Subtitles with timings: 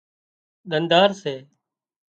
[0.69, 1.35] ۮنڌار سي